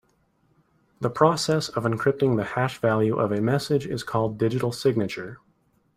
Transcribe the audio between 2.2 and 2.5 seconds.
the